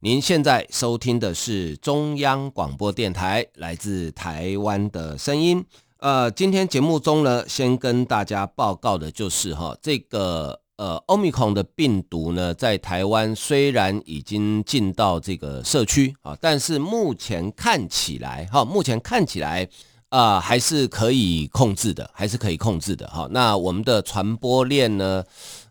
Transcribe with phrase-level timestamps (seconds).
[0.00, 5.64] 您现在收听的是中央广播电台来自台湾的声音。
[5.98, 19.68] 呃，今天节目中呢，先跟大家报告的就是哈，这个呃，Omicron 的病毒呢，在台湾虽然已经进到这个社区啊，但是目前看起来哈，目前看起来。
[20.10, 23.26] 啊、还是可以控制的，还是可以控制的哈。
[23.32, 25.24] 那我们的传播链呢？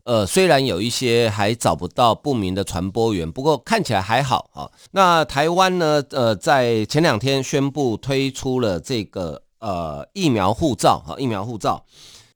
[0.05, 4.69] 呃，虽然有一些还找不到不明的传播源，不过看起来还好哈。
[4.91, 6.03] 那台湾呢？
[6.11, 11.85] 呃，在前两天宣布推出了这个呃疫苗护照哈，疫苗护照。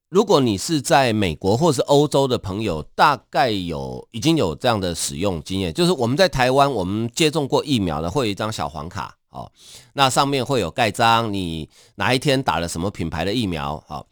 [0.08, 9.14] 如果你是在美国或是欧洲的朋友，大概有已经有这样的使用经验，就是我们在台湾，我们接种过疫苗的，会有一张小黄卡。
[9.30, 9.52] 好，
[9.92, 13.84] 那上面会有盖章，你哪一天打了什么品牌的疫苗？
[13.86, 14.08] 好，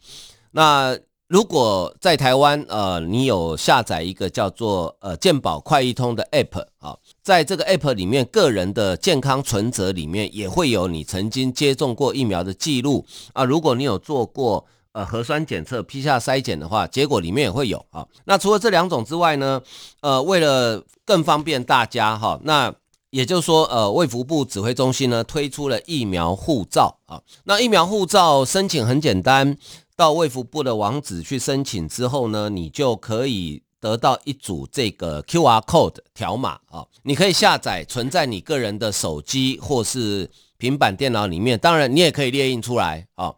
[0.50, 0.94] 那
[1.28, 13.42] 如果在台湾，呃，你有下载一个叫做呃健保快易通的 App，好，在这个 App 里面，个人的健康存折里面也会有你曾经接种过疫苗的记录啊。
[13.42, 18.06] 如果你有做过呃核酸检测、批下筛检的话，结果里面也会有啊。
[18.26, 19.60] 那除了这两种之外呢，
[20.02, 22.72] 呃，为了更方便大家哈，那
[23.10, 27.20] 也就是说，呃，卫福部指挥中心呢推出了疫苗护照啊。
[27.44, 29.56] 那疫苗护照申请很简单，
[29.96, 36.86] 到卫福部的网址去申请之后呢，你就可以得到一组这个 QR code 条码啊。
[37.02, 41.58] 你可以下载，存在你个人的手机或是平板电脑里面。
[41.58, 43.34] 当然，你也可以列印出来啊。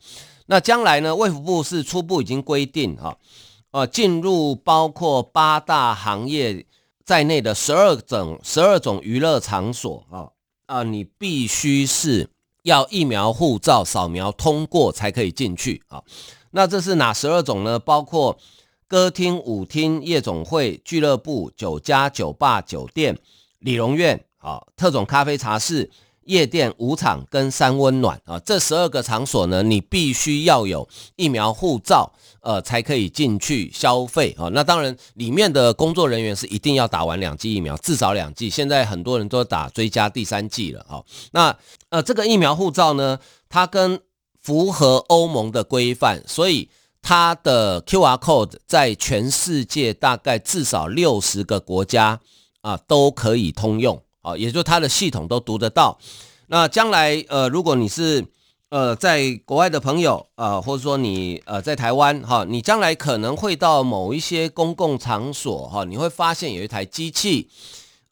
[0.46, 3.16] 那将来呢，卫福部是初步已经规定啊，
[3.70, 6.66] 呃，进入包括八大行业。
[7.04, 10.28] 在内的十二种十二种娱乐场所啊
[10.66, 12.28] 啊，你必须是
[12.64, 16.02] 要疫苗护照扫描通过才可以进去啊。
[16.50, 17.78] 那这是哪十二种呢？
[17.78, 18.38] 包括
[18.86, 23.18] 歌厅、舞厅、夜总会、俱乐部、酒家、酒吧、酒店、
[23.58, 25.90] 理容院啊、特种咖啡茶室。
[26.24, 30.86] 夜店、舞场跟三温暖啊，这十二个场所呢，你必须要有
[31.16, 34.50] 疫苗护照，呃，才可以进去消费啊。
[34.52, 38.50] 那当然，里面的工作人员是一定要打完两剂疫苗，至少两剂。
[38.50, 41.02] 现在很多人都打追加第三剂了啊。
[41.32, 41.56] 那
[41.88, 43.98] 呃，这个疫苗护照呢，它跟
[44.48, 46.70] 符合欧盟的规范，所以
[47.02, 52.18] 它的 QR code 在全世界大概至少六十个国家
[52.62, 54.02] 啊都可以通用。
[54.22, 55.98] 啊，也就它的系统都读得到。
[56.46, 58.24] 那将来，呃，如果你是
[58.70, 67.50] 呃在国外的朋友啊、呃，或者说你呃在台湾哈，你将来可能会到某一些公共场所哈，你会发现有一台机器，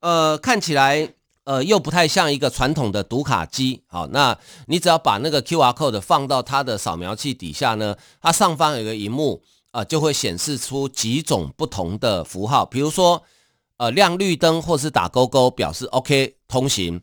[0.00, 1.14] 呃，看起来
[1.46, 3.82] 呃又不太像一个传统的读卡机。
[3.86, 4.36] 好，那
[4.66, 13.22] 你只要把那个 QR code 放到它的扫描器底下呢，它上方有个荧幕啊、就会显示出几种不同的符号，比如说。
[13.78, 16.98] 呃，亮绿灯或是打勾勾表示 OK 通行，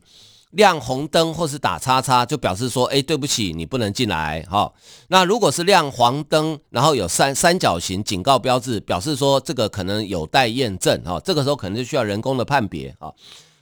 [0.50, 4.42] 亮红灯或是打叉叉就表示说，哎，对不起，你不能进来。
[4.50, 4.72] 哈，
[5.06, 11.00] 那如果是亮黄灯，然后有三三角形警告标志，表示说这个可能有待验证。
[11.04, 12.92] 哈，这个时候可能就需要人工的判别。
[12.98, 13.14] 哈，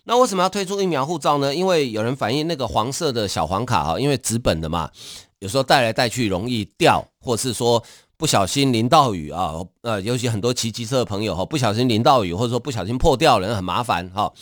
[0.05, 1.55] 那为什么要推出疫苗护照呢？
[1.55, 4.91] 因为有人反映那个黄色的小黄卡，哈，因为纸本的嘛，
[5.39, 7.83] 有时候带来带去容易掉，或是说。
[8.15, 14.33] 不小心淋到雨啊，呃，尤其很多骑机车的朋友哈，不小心淋到雨，或者说不小心破掉了，很麻烦哈。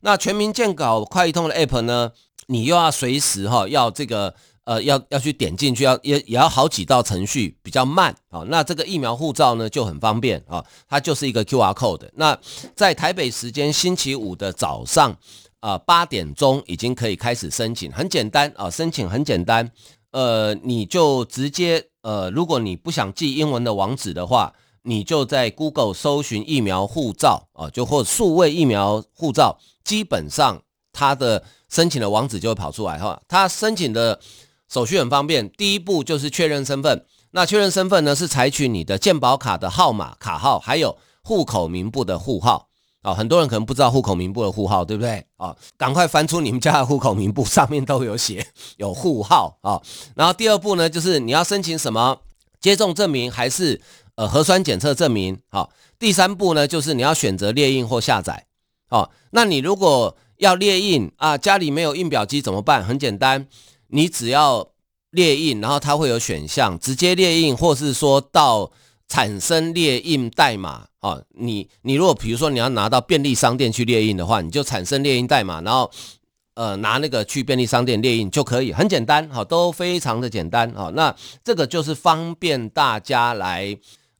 [0.00, 2.10] 那全民健保快易通的 app 呢，
[2.48, 4.34] 你又要随时哈，要这个
[4.68, 8.44] 呃，要要去点进去，要也也要好几道程序，比较慢啊。
[8.48, 12.06] 那这个疫苗护照呢就很方便啊，它就是一个 QR code。
[12.16, 12.38] 那
[12.76, 15.16] 在台北时间星期五的早上
[15.60, 19.70] 啊八点钟已经可以开始申请，很简单啊，申请很简单，
[20.10, 21.86] 呃，你就直接。
[22.02, 30.62] 呃，如果你不想记英文的网址的话，你就在 Google 搜寻疫苗护照啊，就或数位疫苗护照，基本上
[30.92, 33.20] 它的申请的网址就会跑出来哈。
[33.28, 34.18] 它申请的
[34.68, 37.04] 手续很方便，第一步就是确认身份。
[37.30, 42.68] 那确认身份呢，是采取你的健保卡的号码卡号，还有户口名簿的户号。
[43.02, 45.24] 啊，很多人可能不知道户口名簿的户号，对不对？
[45.36, 48.44] 啊，赶快翻出你们家的户口名簿，上面都有写
[48.76, 49.80] 有户号啊。
[50.16, 52.18] 然后第二步呢，就是你要申请什么
[52.60, 53.80] 接种证明，还是
[54.16, 55.38] 呃核酸检测证明？
[55.48, 58.46] 好，第三步呢，就是你要选择列印或下载。
[58.90, 62.84] 好，那你如果要列印啊，家里没有印表机怎么办？
[62.84, 63.46] 很简单，
[63.88, 64.68] 你只要
[65.10, 68.70] 列印，然后它会有选项，直接列印，或是说到
[69.08, 71.20] 产生列印代码啊。
[71.34, 75.90] 你你如果比如说你要拿到便利商店去列印的话，你就产生列印代码，然后
[76.54, 80.90] 呃拿那个去便利商店列印就可以，很简单，哈，都非常的简单啊。
[80.94, 83.76] 那这个就是方便大家来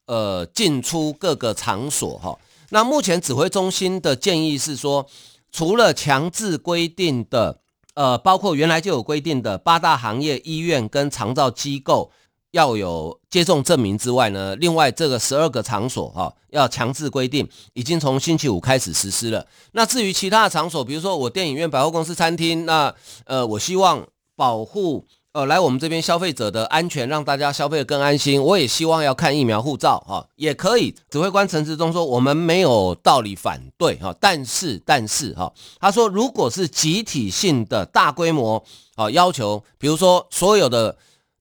[0.07, 2.39] 呃进出各个场所哈。
[2.71, 5.07] 那目前指挥中心的建议是说，
[5.53, 7.61] 除了强制规定的，
[7.99, 12.13] 呃，包括原来就有规定的八大行业、医院跟长照机构
[12.53, 19.45] 要有接种证明之外呢，另外这个十二个场所哈、要强制规定，已经从星期五开始实施了。
[19.73, 24.07] 那至于其他的场所，比如说我电影院、百货公司、餐厅，那呃，我希望
[24.37, 25.05] 保护。
[25.39, 28.43] 呃，来我们这边消费者的安全，让大家消费的更安心。
[28.43, 30.93] 我也希望要看疫苗护照，哈，也可以。
[31.09, 38.65] 指挥官陈时中说，我们没有道理反对，哈，但是，但是，哈，他说，如果是集体性的大规模，
[38.97, 40.97] 啊，要求，比如说所有的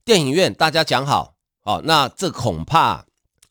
[0.06, 1.34] 电影院，大家讲好，
[1.64, 3.04] 哦，那这恐怕。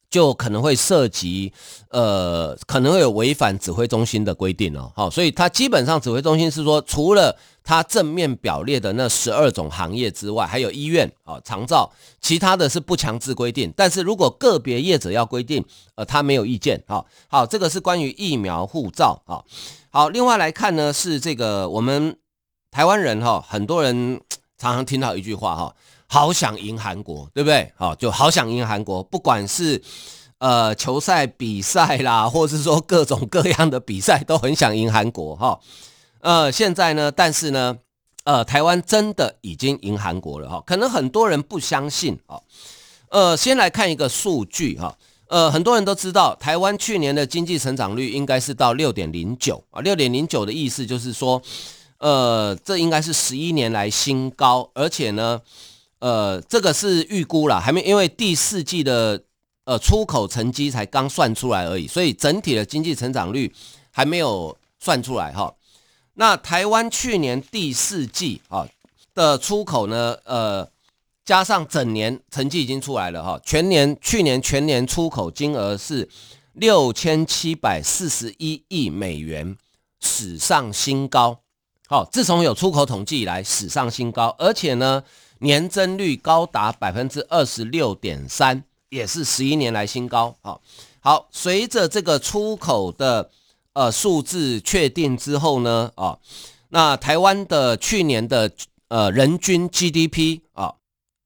[0.09, 1.53] 就可能会涉及，
[1.91, 4.91] 呃，可能会有违反指挥中心的规定哦。
[4.95, 11.91] 好，所以他基本上指挥中心是说，除了它正面表列的那十二种行业之外，还有医院啊、长照，
[12.21, 13.73] 其他的是不强制规定。
[13.77, 15.65] 但是如果个别业者要规定，
[15.97, 16.81] 呃，他没有意见。
[16.87, 19.21] 好，好，这个是关于疫苗护照。
[19.27, 19.45] 好，
[19.91, 22.17] 好，另外来看呢，是这个我们
[22.71, 24.21] 台湾人哈，很多人
[24.57, 25.75] 常常听到一句话哈。
[26.07, 27.73] 好想赢韩国，对不对？
[27.75, 29.83] 好，就好想赢韩国，不管是
[30.39, 35.59] 呃球赛比赛啦，或是说各种各样的比赛，都很想赢韩国哈。
[36.27, 37.79] 呃，现在呢，但是呢，
[38.25, 40.61] 呃，台湾真的已经赢韩国了哈。
[40.67, 42.41] 可能很多人不相信啊。
[43.11, 44.99] 呃，先来看一个数据哈。
[45.29, 49.81] 呃，很多人都知道，台湾去年的经济成长率应该是到六点零九啊。
[49.83, 51.41] 六点零九的意思就是说，
[51.99, 55.41] 呃，这应该是十一年来新高，而且呢。
[56.01, 59.19] 呃，这个是预估啦，还没，因为第四季的
[59.65, 63.51] 呃出口成绩才刚算出来而已，所以整体的经济成长率
[63.91, 65.51] 还没有算出来哈。
[66.17, 68.67] 那台湾去年第四季啊
[69.15, 70.69] 的出口呢，呃，
[71.25, 76.09] 加上整年成绩已经出来了哈，全年去年全年出口金额是
[76.53, 79.57] 六千七百四十一亿美元，
[80.01, 81.39] 史上新高。
[81.87, 85.03] 好，自从有出口统计以来，史上新高，而且呢。
[85.41, 90.35] 年增率高达百分之二十六点三，也是十一年来新高。
[90.41, 90.63] 好，
[90.99, 93.31] 好，随着这个出口的
[93.77, 96.17] 呃数字确定之后呢，啊，
[96.71, 98.51] 那台湾的去年的
[98.89, 100.77] 呃人均 GDP 啊，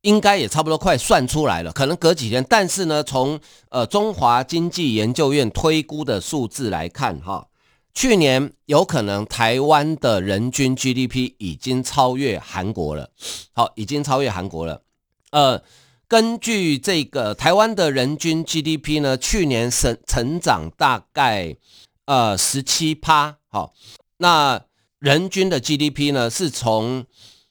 [0.03, 2.45] 应该也差不多快算出来了，可能隔几天。
[2.49, 3.39] 但是呢，从
[3.69, 7.47] 呃中华经济研究院推估的数字来看，哈。
[7.93, 13.11] 去年有可能台湾的人均 GDP 已经超越韩国了，
[13.53, 14.83] 好，已经超越韩国了。
[15.33, 15.61] 呃，
[16.07, 21.57] 根据这个台湾的人均 GDP 呢，去年成成长大概
[22.11, 23.73] 呃十七趴，好，
[24.17, 24.61] 那
[24.99, 27.07] 人均的 GDP 呢是从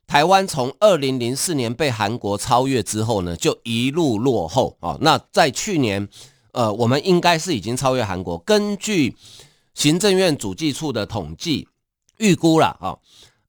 [0.06, 4.98] 台湾从二零零四年被韩国超越之后呢，就一路落后啊。
[5.00, 6.10] 那在去年，
[6.52, 9.16] 呃，我们应该是已经超越韩国，根据。
[9.76, 11.70] 行政院主计处的统计
[12.18, 12.98] 预估了啊，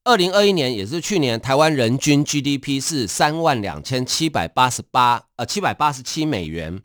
[0.05, 6.81] 二零二一年也是去年，台湾人均 GDP 是三万两千七百八十八呃七百八十七美元，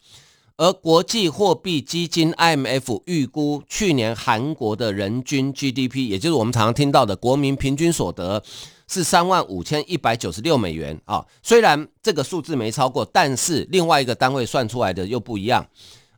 [0.56, 8.42] 而国际货币基金 IMF 预估去年韩国的人均 GDP，也就是我们常常听到的国民平均所得
[8.88, 11.24] 是三万五千一百九十六美元啊。
[11.42, 15.66] 虽然这个数字没超过，但是另外一个单位算出来的又不一样。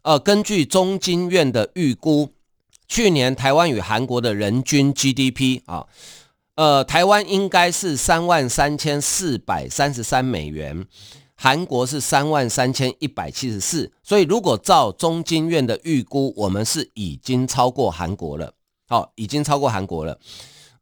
[0.03, 2.31] 呃，根据中经院的预估。
[2.91, 5.85] 去年台湾与韩国的人均 GDP 啊，
[6.55, 10.87] 呃，台湾应该是三万三千四百三十三美元，
[11.41, 18.53] 韩国是三万三千一百七十四，所以如果照中经院的预估，我们是已经超过韩国了，
[18.89, 20.19] 好，已经超过韩国了。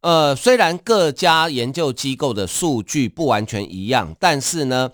[0.01, 4.89] 呃，虽然各家研究机构的数据不完全一样，但是呢，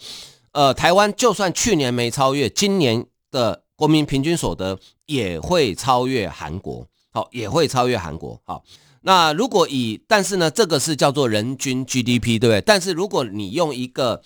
[0.51, 6.86] 呃，台湾就算去年没超越，今年的国民平均所得也会超越韩国。
[7.15, 8.41] 好，也会超越韩国。
[8.43, 8.63] 好，
[9.01, 12.60] 那如果以，但是呢，这个是叫做人均 GDP，对不对？
[12.62, 14.22] 但是如果你用一个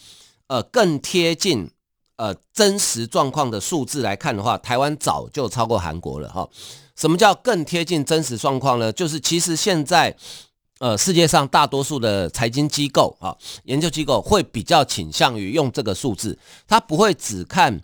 [0.47, 1.69] 呃更贴近
[2.15, 6.29] 呃真实状况的数字来看的话，台湾早就超过韩国了。
[6.29, 6.49] 哈，
[6.95, 8.91] 什么叫更贴近真实状况呢？
[8.91, 10.15] 就是其实现在
[10.79, 16.37] 呃世界上大多数的财经机构啊、研究机构会比较倾向于用这个数字，
[16.67, 17.81] 它不会只看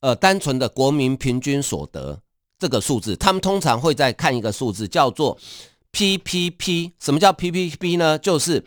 [0.00, 2.20] 呃单纯的国民平均所得。
[2.56, 5.36] 这个数字，他们通常会再看一个数字，叫做
[5.92, 6.92] PPP。
[6.98, 8.16] 什么叫 PPP 呢？
[8.18, 8.64] 就是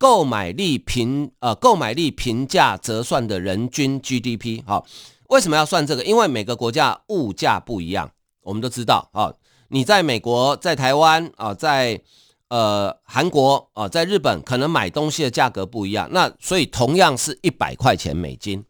[0.00, 4.62] 购买力平呃购买力平价折算的人均 GDP。
[4.66, 4.86] 好，
[5.28, 6.02] 为什么要算这个？
[6.02, 9.30] 因为每个国家物价不一样，我们都知道啊。
[9.68, 12.00] 你在美国、在台湾啊、在
[12.48, 16.08] 呃韩国啊、在日本，可能买东西的价格不一样。
[16.12, 18.64] 那所以同样是一百块钱美金。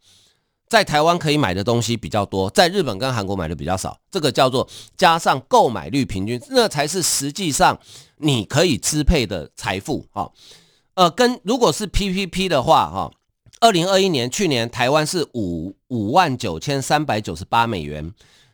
[0.66, 7.78] 在台湾可以买的东西比较多，在日本跟韩国买的比较少，这个叫做加上购买率平均，那才是实际上
[8.16, 10.28] 你可以支配的财富哈。
[11.00, 13.10] 呃，跟如果是 PPP 的话哈，
[13.60, 18.12] 二零二一年去年台湾是五五万九千三百九十八美元，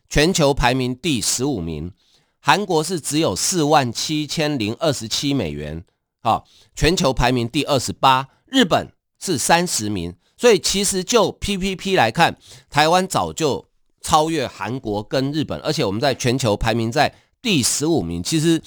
[0.08, 1.90] 全球排名第十五名，
[2.38, 5.84] 韩国是只有四万七千零二十七美元，
[6.22, 10.14] 好，全球排名第二十八，日本是三十名。
[10.36, 12.38] 所以其实就 PPP 来看，
[12.70, 13.66] 台湾早就
[14.00, 17.12] 超越韩国跟日本，而且我们在全球排名在
[17.42, 18.22] 第十五名。
[18.22, 18.62] 其实，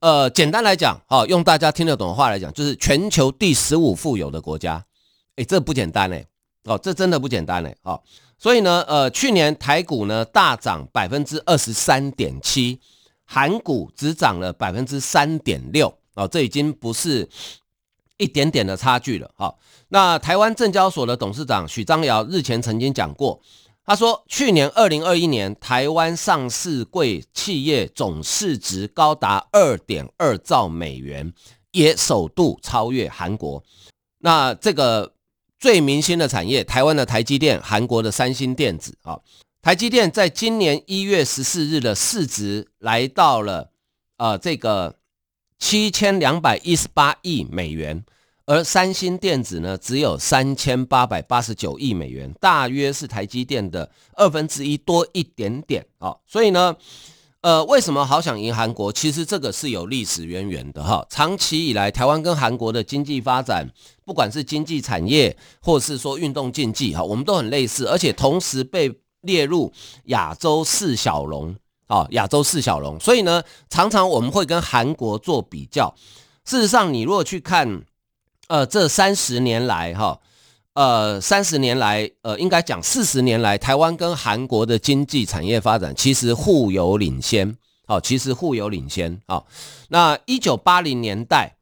[0.00, 4.84] 呃，简单来讲，哈，用大家听得懂的话来讲，就是全球第十五富有的国家。
[5.36, 6.26] 诶，这不简单诶，
[6.64, 8.00] 哦，这真的不简单诶，哦，
[8.38, 12.80] 所以呢，呃，去年台股呢大涨百分之二十三点七，
[13.24, 17.28] 韩股只涨了百分之三点六，哦，这已经不是。
[18.16, 19.56] 一点点的差距了，哦，
[19.88, 23.40] 那台湾证交所的董事长许章尧日前曾经讲过，
[23.90, 31.32] 他说，去年二零二一年台湾上市柜企业总市值高达二点二兆美元，
[31.72, 33.64] 也首度超越韩国。
[34.18, 35.14] 那这个
[35.58, 39.18] 最明星的产业，台湾的台积电，韩国的三星电子，啊，
[39.60, 43.72] 台积电在今年一月十四日的市值来到了，
[44.18, 45.00] 呃，这个。
[45.62, 48.02] 七千两百一十八亿美元，
[48.50, 56.16] 而三星电子呢，只有三千八百八十九亿美元，大约是台积电的二分之一多一点点啊。
[56.26, 56.74] 所以呢，
[57.42, 58.92] 呃，为什么好想赢韩国？
[58.92, 61.06] 其实这个是有历史渊源的哈。
[61.08, 63.70] 长期以来，台湾跟韩国的经济发展，
[64.04, 69.72] 不管是经济产业，或是说运动竞技哈，我们都很类似，而且同时被列入
[70.06, 71.54] 亚洲四小龙。
[71.86, 75.94] 啊，亚洲四小龙，所以呢，常常我们会跟韩国做比较。
[76.44, 77.82] 事实上，你如果去看，
[78.50, 80.18] 呃，这三十年来，哈，
[80.74, 87.56] 呃，三十年来，呃，应该讲四十年来，台湾跟韩国的经济产业发展其实互有领先。
[87.86, 89.20] 好，其实互有领先。
[89.28, 89.46] 好，
[89.90, 91.58] 那一九八零年代，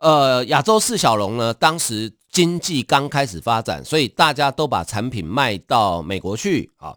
[0.00, 6.70] 呃，亚洲四小龙呢，当时经济刚开始发展，所以大家都把产品卖到美国去。
[6.78, 6.96] 啊。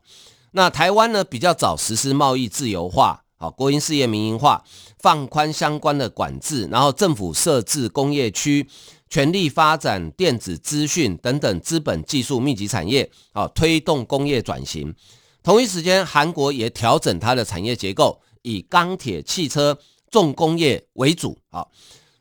[0.51, 4.63] 那台湾呢，比较早实施贸易自由化，好，国营事业民营化，
[4.99, 8.67] 放宽相关的管制，然后政府设置工业区，
[9.09, 14.93] 全力发展电子资讯等等资本技术密集产业，啊，推动工业转型。
[15.41, 19.77] 同一时间，韩国也调整它的产业结构，以钢铁、汽车、
[20.11, 21.65] 重工业为主，啊，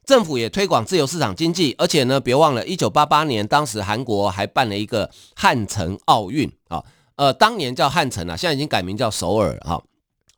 [0.05, 6.85] 政府也推广自由市场经济，而且呢，别忘了，一九八八年当时韩国还办了一个汉城奥运，啊。
[7.17, 9.83] 呃，当年叫汉城啊，现在已经改名叫首尔哈，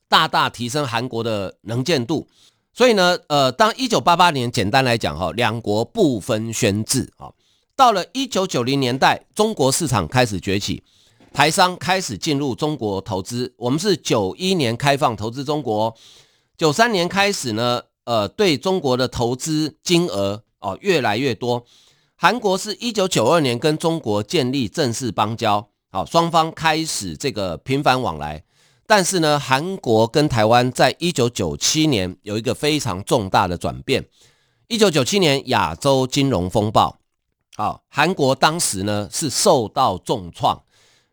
[0.09, 2.29] 大大提升韩国的能见度。
[2.73, 7.33] 所以呢，呃，当一九八八年，简单来讲哈，两国不分轩制啊。
[7.75, 10.83] 到了一九九零年代，中国市场开始崛起，
[11.33, 13.55] 台商开始进入中国投资。
[13.57, 15.95] 我们是九一年开放投资中国，
[16.57, 21.65] 九三年开始呢，呃，对中国的投资金额哦越来越多。
[22.17, 25.69] 韩国是一九九二年跟中国建立正式邦交。
[25.91, 28.43] 好，双方开始这个频繁往来，
[28.91, 34.09] 但是呢，韩国跟台湾在一九九七年有一个非常重大的转变。
[34.67, 36.99] 一九九七年亚洲金融风暴，
[37.55, 40.63] 好，韩国当时呢是受到重创，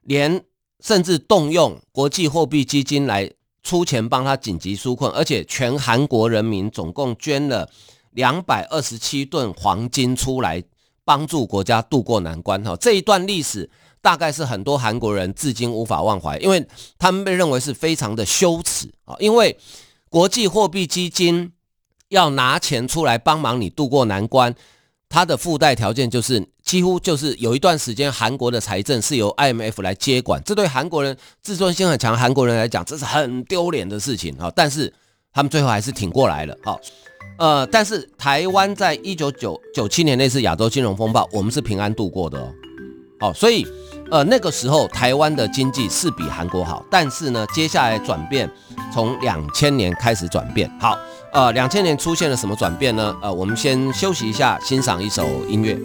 [0.04, 0.42] 连
[0.80, 3.30] 甚至动用国际货币基金来
[3.62, 7.70] 出钱帮他紧急纾困，而且全韩国人民总共捐了
[8.12, 10.64] 两百二十七吨黄金出来
[11.04, 12.64] 帮助国家渡过难关。
[12.64, 13.70] 哈，这一段历史。
[14.06, 16.64] 大概是很多韩国人至今无法忘怀，因为
[17.00, 19.16] 他们被认为是非常的羞耻啊！
[19.18, 19.58] 因为
[20.12, 21.52] 国际货币基金
[22.10, 24.54] 要拿钱出来帮忙你渡过难关，
[25.10, 34.54] 它的附带条件就是几乎就是有一段时间韩国的财政是由 IMF 来接管，这对韩国人自尊心很强韩国人来讲，这是很丢脸的事情啊！
[34.56, 34.94] 但是
[35.34, 36.78] 他们最后还是挺过来了啊！
[37.40, 42.54] 呃，但是台湾在一九九九七年那次亚洲金融风暴，我们是平安度过的哦，
[43.20, 43.66] 好，所以。
[44.12, 48.50] 呃，那个时候台湾的经济是比韩国好，但是呢，接下来转变
[48.94, 50.72] 从两千年开始转变。
[50.80, 50.98] 好，
[51.34, 53.16] 呃，两千年出现了什么转变呢？
[53.22, 55.78] 呃，我们先休息一下，欣赏一首音乐。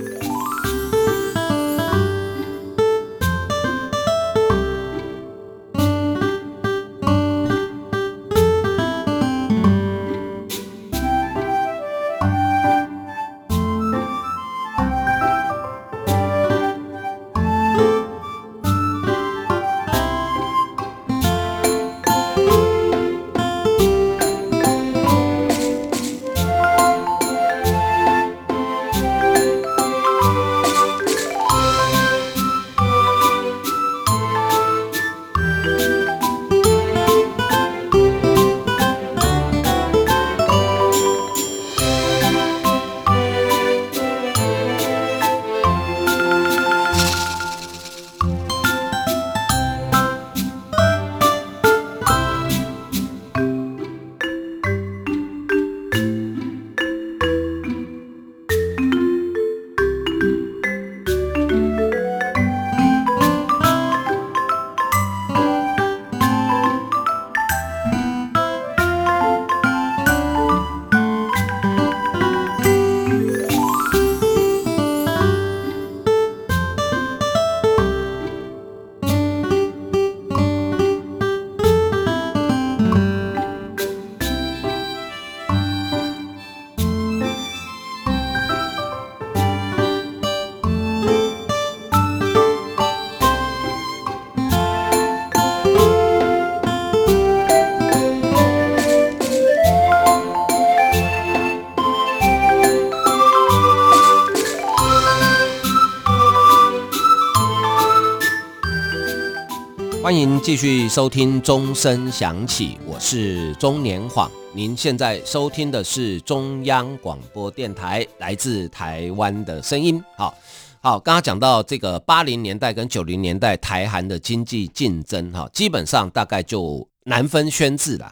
[110.42, 114.30] 继续收听钟声响起，我是钟年晃。
[114.54, 120.02] 您现在收听的是中央广播电台来自台湾的声音。
[120.16, 120.34] 好，
[120.80, 128.10] 好，刚刚讲到这个八零年代跟九零年代台韩的经济竞争，哈，基本上大概就难分轩輊了。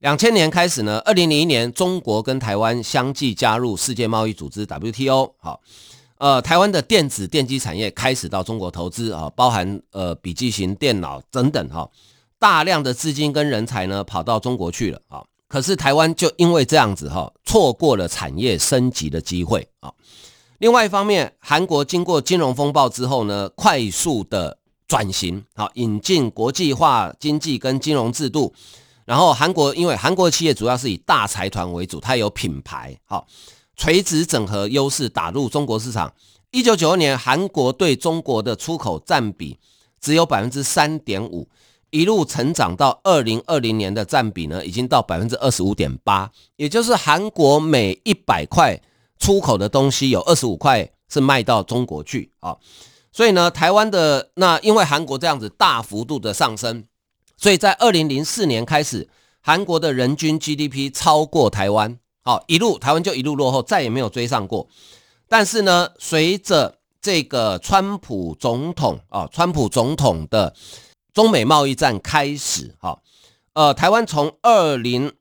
[0.00, 5.60] 两千年开始呢，二零零一年中国跟台湾相继加入世界贸易组织 WTO，好。
[6.22, 11.90] 呃，台湾的电子电机产业开始到中国投资啊，包含呃笔记型电脑等等哈，
[12.38, 15.24] 大量的资金跟人才呢跑到中国去了啊。
[15.48, 19.92] 可是台湾就因为这样子哈，错过了产业升级的机会啊。
[20.58, 24.56] 另外一方面，韩国经过金融风暴之后呢，快速的
[24.86, 28.54] 转型，好引进国际化经济跟金融制度。
[29.04, 33.26] 然后韩国因为韩国企业主要是以大财团为主，它有品牌，好。
[33.76, 36.12] 垂直整合优势打入中国市场。
[36.50, 39.58] 一九九二年，韩国对中国的出口占比
[40.00, 41.48] 只有百分之三点五，
[41.90, 46.30] 一路成长到二零二零年的占比呢，已经到百分之二十五点八。
[46.56, 48.78] 也就是韩国每一百块
[49.18, 52.56] 出口的东西，有二十五块是卖到中国去啊。
[53.10, 56.84] 所以呢，台湾的那因为韩国这样子大幅度的上升，
[57.38, 59.08] 所以在二零零四年开始，
[59.40, 61.98] 韩国的人均 GDP 超过台湾。
[62.24, 64.68] 好，一路台湾就一路落后，再也没有追上过。
[65.28, 70.54] 但是呢，随着这个川普总统啊，川普总统的
[71.12, 73.00] 中美贸易战开始，哈，
[73.54, 75.12] 呃，台湾从二零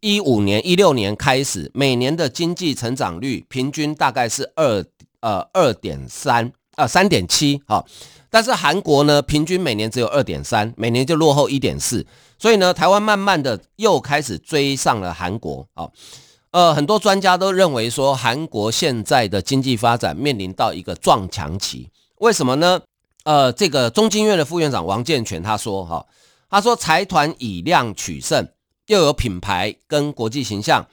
[0.00, 4.84] 一五年、一六年开始，每年的经济成长率平均大概是二
[5.20, 7.84] 呃二点三啊三点七，哈，
[8.30, 12.06] 但是韩国呢，平均每年只有二点三，每年就落后一点四，
[12.38, 15.90] 所以呢，台湾慢慢的又开始追上了韩国，啊。
[16.54, 21.90] 呃，很多专家都认为说，韩国现在的经济发展面临到一个撞墙期。
[22.20, 22.80] 为什么呢？
[23.24, 26.06] 呃，这个中经院的副院长王健全他说，哈，
[26.48, 28.46] 他说财团以量取胜，
[28.86, 30.86] 又有品牌跟国际形象，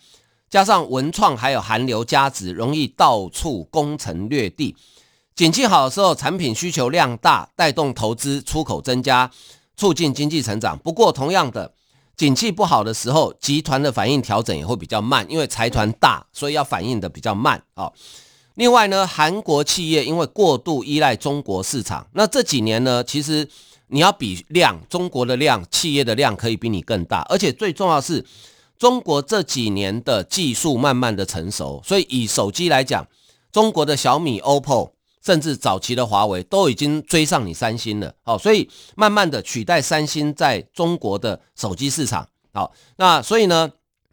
[0.49, 4.75] 加上文创还有韩流加持，容易到处攻城略地。
[5.35, 9.29] 景气好的时候，产品需求量大，带动投资出口增加，
[9.77, 10.75] 促进经济成长。
[10.79, 11.71] 不过，同样的。
[12.17, 17.91] 景气不好的时候，集团的反应调整也会比较慢，因为财团大，所以要反应的比较慢啊。
[18.55, 23.47] 另外呢，韩国企业因为过度依赖中国市场，那这几年呢，其实
[23.87, 28.23] 你要比量，中国的量，企业的量可以比你更大，而且最重要的是，
[28.77, 33.07] 中国这几年的技术慢慢的成熟，所以以手机来讲，
[33.51, 34.91] 中国的小米、OPPO。
[35.23, 43.71] 甚至早期的华为都已经追上你三星了，好，所以慢慢的取代三星在中国的手机市场，好，那所以呢，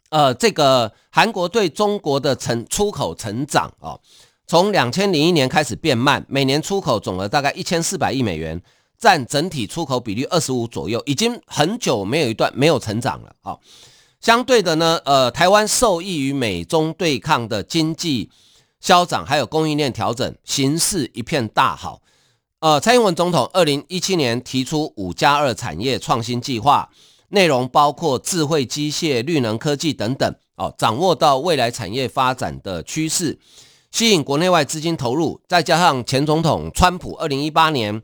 [0.09, 3.97] 呃，这个韩国对中国的成出口成长啊，
[4.45, 8.61] 从两千零一年开始变慢，每年出口总额大概一千四百亿美元，
[8.99, 13.59] 占整体出口比率二十五左右，已经很久没有一段没有成长了，好，
[14.21, 18.29] 相对的呢，呃，台湾受益于美中对抗的经济。
[18.79, 22.01] 消长还有供应链调整，形势一片大好。
[22.59, 26.89] 呃，蔡英文总统二零一七年提出五加二产业创新计划，
[27.29, 30.35] 内容包括智慧机械、绿能科技等等。
[30.55, 33.39] 哦，掌握到未来产业发展的趋势，
[33.91, 38.01] 吸引国内外资金投入，再加上前总统川普二零一八年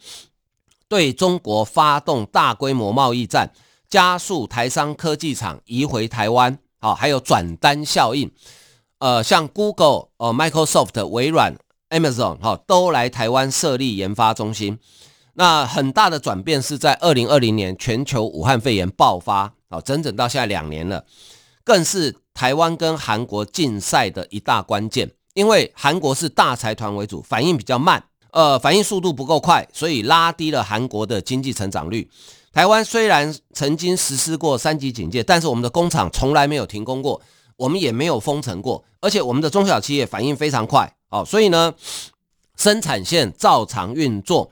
[0.87, 3.51] 对中国发动大规模贸易战，
[3.89, 6.57] 加速台商科技厂移回台湾。
[6.79, 8.31] 好，还有转单效应。
[8.99, 11.55] 呃，像 Google、呃 Microsoft、微软、
[11.89, 14.79] Amazon 哈，都来台湾设立研发中心。
[15.33, 21.05] 那很大的转变是在二零二零年全球武汉肺炎爆发，哦，整整到现在两年了，
[21.63, 25.11] 更是台湾跟韩国竞赛的一大关键。
[25.33, 32.09] 因为韩国是大财团为主，反应比较慢，呃，反应速度不够快，所以拉低了韩国的经济成长率。
[32.53, 37.21] 台湾虽然曾经实施过三级警戒，但是我们的工厂从来没有停工过。
[37.57, 41.73] 我们也没有封城过，而且我们的中小企业反应非常快，哦，所以呢，
[42.57, 44.51] 生产线照常运作。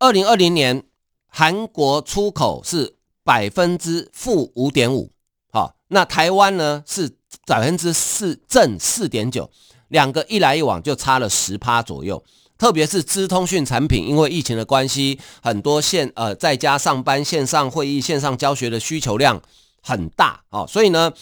[0.00, 0.82] 二零二零年，
[1.28, 5.12] 韩国出口是百分之负五点五，
[5.52, 9.48] 好，那台湾呢是百分之四正四点九，
[9.86, 12.24] 两个一来一往就差了十趴左右。
[12.58, 19.40] 特别是资通讯产品，因为疫情的关系，很多线呃在家上班、线上会议、线上教学的需求量
[19.80, 21.12] 很大，哦，所以呢。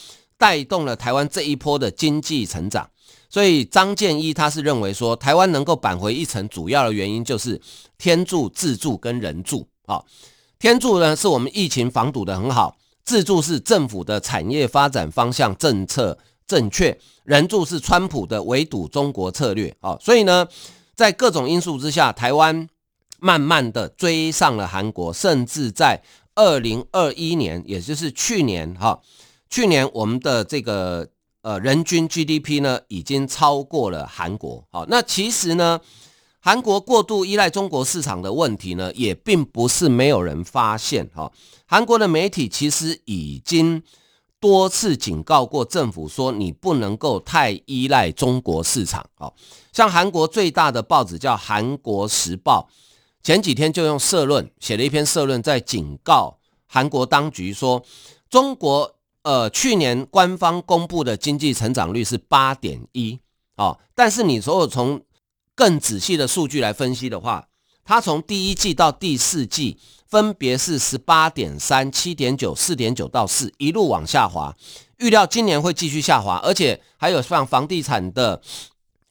[0.40, 2.88] 带动了台湾这一波的经济成长，
[3.28, 7.60] 所以张建一他是认为说，台湾能够扳回一城，主要的原因就是
[7.98, 9.68] 天助、自助跟人助。
[9.84, 10.02] 啊，
[10.58, 19.76] 天助呢是我们疫情防堵得很好，自助是政府的产业发展方向政策正确，人助是川普的围堵中国策略。
[19.80, 20.48] 啊，所以呢，
[20.94, 22.66] 在各种因素之下，台湾
[23.18, 26.02] 慢慢的追上了韩国，甚至在
[26.34, 28.98] 二零二一年，也就是去年哈，
[29.50, 31.08] 去年我们的这个
[31.42, 34.64] 呃人均 GDP 呢，已经超过了韩国。
[34.70, 35.80] 好，那其实呢，
[36.38, 41.30] 韩国过度依赖中国市场的问题呢，也并不是没有人发现哈。
[41.66, 43.82] 韩国的媒体其实已经
[44.38, 49.04] 多次警告过政府说，你不能够太依赖中国市场。
[49.14, 49.34] 好，
[49.72, 52.68] 像韩国最大的报纸叫《韩国时报》。
[53.22, 57.84] 前几天就用社论写了一篇社论，在警告韩国当局说，
[58.30, 63.18] 中国呃去年官方公布的经济成长率是八点一
[63.56, 65.02] 哦，但是你如果从
[65.54, 67.48] 更仔细的数据来分析的话，
[67.84, 74.56] 它从第一季到第四季分别是十八点三、七点九、四点九到四，一路往下滑，
[74.98, 78.40] 预料今年会继续下滑，而且还有像房地产的。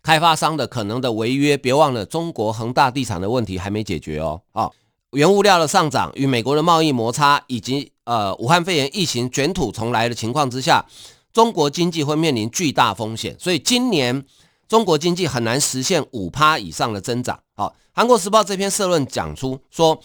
[0.01, 4.41] 开发商的可能的违约，别忘了中国恒大地产的问题还没解决哦。
[4.53, 4.71] 啊，
[5.11, 10.85] 原物料的上涨与美国的贸易摩擦，以及呃武汉肺炎疫情卷土重来的情况之下，
[11.33, 13.35] 中国经济会面临巨大风险。
[13.39, 14.23] 所以今年
[14.67, 17.39] 中国经济很难实现五趴以上的增长。
[17.55, 19.99] 好，韩国时报这篇社论讲出说，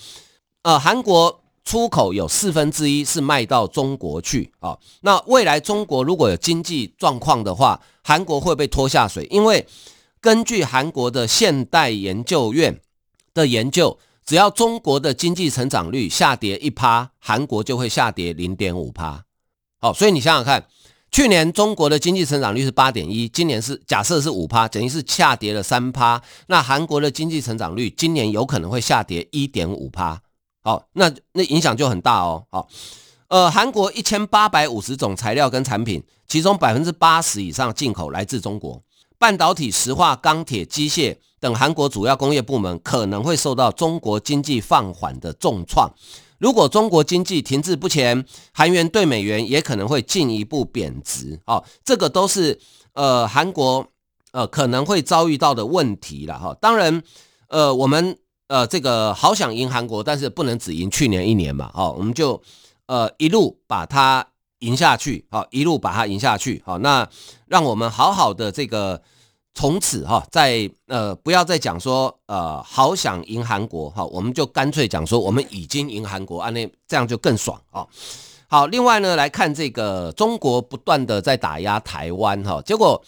[0.63, 4.51] 呃，韩国出口有四分之一是卖到中国去。
[4.61, 9.67] 啊，那未来中国如果有经济状况的话，韩国会被拖下水，因为
[10.21, 12.81] 根据韩国的现代研究院
[13.35, 19.25] 的研究，只要中国的经济成长率下跌一趴，韩国就会下跌零点五趴。
[19.81, 20.67] 好，所以你想想看，
[21.11, 26.23] 去年中国的经济成长率是八点一，今年是假设是五趴，等于是下跌了三趴。
[26.47, 30.21] 那韩国的经济成长率今年有可能会下跌一点五趴。
[30.63, 32.47] 好，那那影响就很大哦。
[32.51, 32.69] 好。
[33.29, 38.81] 呃，韩国一千八百五十种材料跟产品，其中百分之八十以上进口来自中国。
[39.19, 45.91] 半导体、石化、钢铁、机械等韩国主要工业部门可能会受到中国经济放缓的重创。
[46.39, 51.39] 如果中国经济停滞不前，韩元兑美元也可能会进一步贬值。
[51.45, 52.59] 哦，这个都是
[52.95, 53.87] 呃韩国
[54.33, 56.59] 呃可能会遭遇到的问题了哈、哦。
[56.59, 57.03] 当然，
[57.49, 58.17] 呃，我们
[58.49, 61.71] 呃这个好想赢韩国，但是不能只赢去年一年嘛。
[61.75, 62.41] 哦，我们就。
[62.87, 64.27] 呃，一路把它
[64.59, 67.09] 赢下去，好，一路把它赢下去，好，那
[67.47, 69.01] 让我们好好的这个
[69.55, 77.87] 从此哈，在呃不要再讲说呃好想赢韩国，哈，我们就干脆讲说我们已经赢韩国，啊，那这样就更爽啊。
[78.49, 83.03] 好，另外呢来看这个中国不断的在打压台湾，哈，结果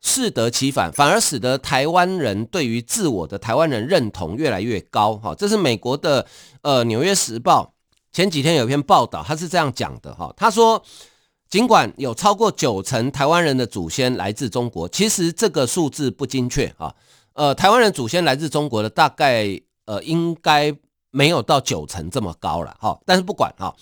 [0.00, 6.26] 适得其反，反而使得台湾人对于自我的台湾人认同越来越高，哈，这是美国的
[6.62, 7.72] 呃纽约时报。
[8.12, 10.82] 前几天有一篇报道，他是这样讲的哈，他说，
[11.48, 16.94] 尽管有超过九成台湾人的祖先来自中国，其实这个数字不精确啊。
[17.34, 20.74] 呃，台湾人祖先来自中国的大概呃应该
[21.10, 22.98] 没有到九成这么高了哈。
[23.06, 23.74] 但是不管哈，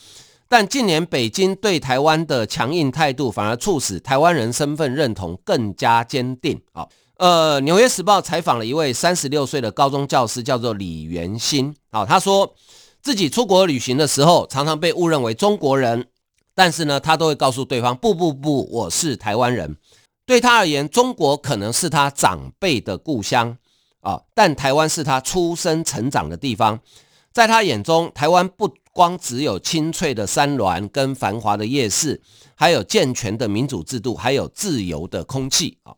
[0.48, 6.87] 但近年北京对台湾的强硬态度，反而促使台湾人身份认同更加坚定啊。
[7.16, 12.55] 呃，纽约时报采访了一位三十六岁的高中教师，叫做李元新啊，他说。
[13.03, 16.07] 自己出国旅行的时候，常常被误认为中国人，
[16.54, 19.76] 但是呢，他都会告诉对方：不不不，我是台湾人。
[20.26, 23.58] 对他而言，中国可能是他长辈的故乡
[24.00, 26.80] 啊，但台湾是他出生成长的地方。
[27.32, 32.22] 在他眼中，台湾不光只有青翠的山峦跟繁华的夜市，
[32.54, 35.92] 还有健全的民主制度，还有自由的空气啊。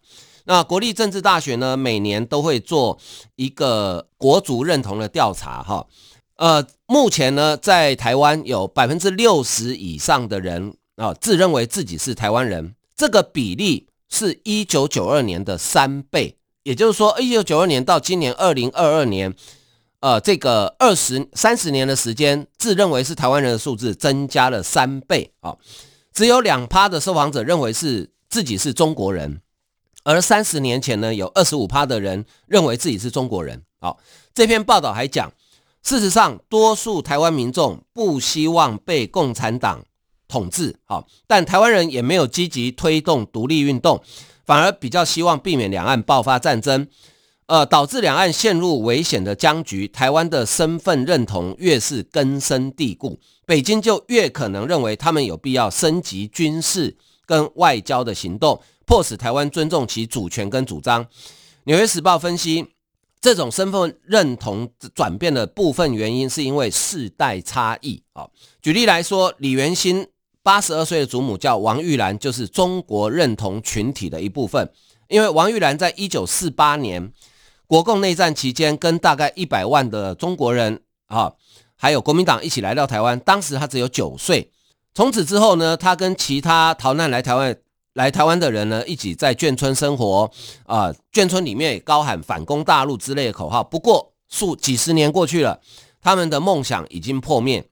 [0.46, 2.98] 那国立政治大学呢，每年都会做
[3.34, 5.86] 一个国族认同的调查，哈。
[6.36, 19.34] 呃，目前呢，在台湾有百分之六十以上的人啊，自认为自己是台湾人，这个比例是一九九二年的三倍，也就是说，一九九二年到今年二零二二年，
[19.98, 25.56] 呃，这个二十三十年的时间，自认为是台湾人的数字增加了三倍啊，
[26.12, 29.40] 只有两趴的受访者认为是自己是中国人，
[30.04, 33.64] 而三十年前呢，有二十五趴的人认为自己是中国人。
[33.80, 33.98] 好，
[34.32, 35.32] 这篇报道还讲。
[35.86, 39.84] 事实上，多数台湾民众不希望被共产党
[40.26, 44.02] 统治，好，但台湾人也没有积极推动独立运动，
[44.44, 46.88] 反而比较希望避免两岸爆发战争，
[47.46, 49.86] 呃，导致两岸陷入危险的僵局。
[49.86, 61.06] 台湾的身份认同越是根深蒂固，北京就越可能认为他们有必要升级军事跟外交的行动，迫使台湾尊重其主权跟主张。
[61.62, 62.72] 纽约时报分析。
[63.26, 68.24] 这种身份认同转变的部分原因，是因为世代差异啊。
[68.62, 70.06] 举例来说，李元新
[70.44, 74.70] 八十二岁的祖母叫王玉兰，就是中国认同群体的一部分。
[75.08, 77.12] 因为王玉兰在一九四八年
[77.66, 81.32] 国共内战期间，跟大概一百万的中国人啊，
[81.74, 84.52] 还有国民党一起来到台湾，当时他只有九岁。
[84.94, 87.56] 从此之后呢，他跟其他逃难来台湾
[87.96, 90.30] 来台湾的人呢，一起在眷村生活
[90.66, 93.64] 啊、眷村里面也高喊反攻大陆之类的口号。
[93.64, 95.60] 不过数几十年过去了，
[96.02, 97.64] 他们的梦想已经破灭。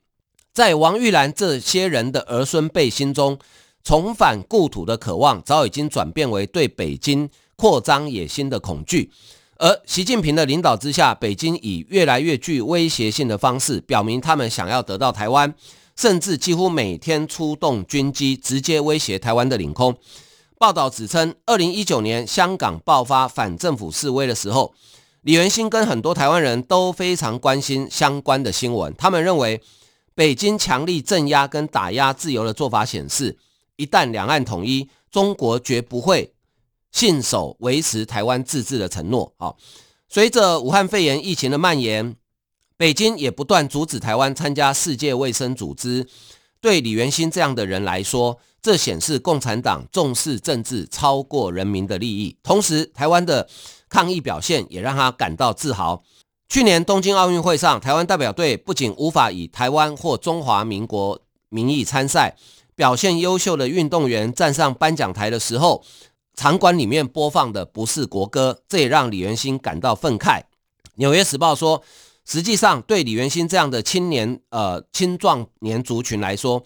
[0.55, 3.39] 在王玉兰这些人的儿孙辈心中，
[3.83, 9.11] 重返故土的渴望早已经转变为对北京扩张野心的恐惧。
[9.59, 15.55] 而习近平的领导之下，北京以越来越具威胁性的方式表明他们想要得到台湾。
[15.97, 19.97] 甚至几乎每天出动军机，直接威胁台湾的领空。
[20.59, 24.75] 报道指称，二零一九年香港爆发反政府示威的时候，
[25.23, 28.95] 李元兴跟很多台湾人都非常关心相关的新闻。
[28.97, 29.61] 他们认为，
[30.15, 33.37] 北京强力镇压跟打压自由的做法显示，
[33.77, 36.33] 一旦两岸统一，中国绝不会
[36.93, 39.33] 信守维持台湾自治的承诺。
[39.37, 39.57] 好，
[40.09, 42.17] 随着武汉肺炎疫情的蔓延。
[42.77, 46.09] 北京也不断阻止台湾参加世界卫生组织。
[46.61, 52.37] 对李元兴这样的人来说，这显示共产党重视政治超过人民的利益。
[52.43, 53.47] 同时，台湾的
[53.89, 56.03] 抗议表现也让他感到自豪。
[56.49, 62.35] 去年东京奥运会上，台湾代表队不仅无法以台湾或中华民国名义参赛，
[62.75, 65.85] 表现优秀的运动员站上颁奖台的时候，
[66.35, 70.45] 场馆里面播放的不是国歌，这也让李元兴感到愤慨。
[70.95, 71.85] 纽约时报说。
[72.27, 76.65] 实际上，对李元兴这样的青年、呃青壮年族群来说，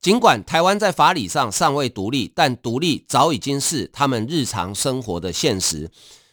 [0.00, 5.88] 尽管台湾在法理上尚未独立，但独立早已经是他们日常生活的现实。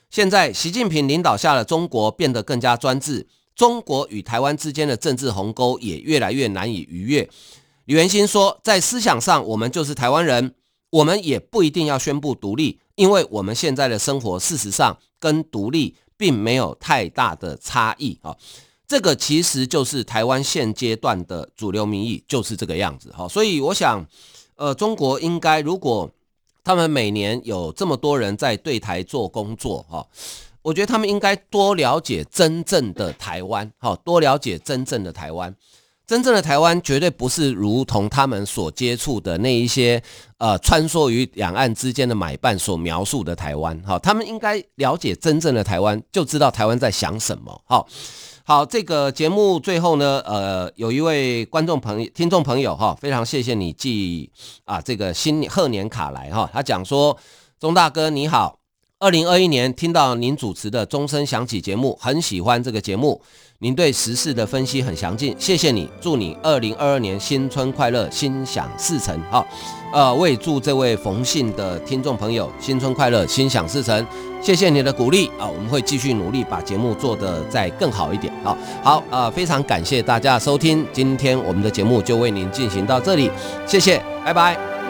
[0.09, 7.29] 现在，习近平领导下的中国变得更加专制，中国与台湾之间的政治鸿沟也越来越难以逾越。
[7.85, 10.55] 李元兴说，在思想上，我们就是台湾人，
[10.89, 15.95] 我们也不一定要宣布独立，因为我们现在的生活事实上跟独立。
[16.23, 18.33] 并没有太大的差异啊，
[18.87, 23.27] 这个其实就是台湾现阶段的主流民意，就是这个样子哈。
[23.27, 24.07] 所以我想，
[24.55, 26.09] 呃，中国应该如果
[26.63, 30.07] 他们每年有这么多人在对台做工作哈，
[30.61, 35.53] 我觉得他们应该多了解真正的台湾哈，多了解真正的台湾。
[36.05, 40.01] 真正的台湾绝对不是如同他们所接触的那一些
[40.37, 47.61] 呃穿梭于两岸之间的买办所描述的台湾，好，他们应该了解真正的台湾，就知道台湾在想什么。
[47.65, 47.87] 好，
[48.43, 54.29] 好，这个节目最后呢，呃，有一位观众朋友、听众朋友哈，非常谢谢你寄
[54.65, 57.17] 啊这个新贺年卡来哈，他讲说，
[57.59, 58.59] 钟大哥你好，
[59.03, 63.21] 二零二一年听到您主持的钟声响起节目，很喜欢这个节目。
[63.59, 65.89] 您对时事的分析很详尽，谢谢你。
[65.99, 69.19] 祝你二零二二年新春快乐，心想事成。
[69.29, 69.45] 好，
[69.91, 74.07] 呃，我也祝这位冯姓的听众朋友新春快乐，心想事成。
[74.41, 78.33] 谢谢你的鼓励啊，我们会继续努力把节目做得再更好一点。
[78.41, 83.29] 好，好，呃，非常感谢大家收听，今天我们的节目就为您进行到这里，
[83.67, 84.82] 谢谢，拜拜。